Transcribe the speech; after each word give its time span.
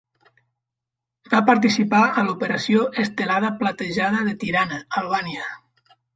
Va 1.33 1.41
participar 1.49 1.99
a 2.21 2.23
l'Operació 2.29 2.87
Estelada 3.05 3.53
Platejada 3.61 4.25
de 4.31 4.35
Tirana 4.47 4.83
(Albània). 5.05 5.47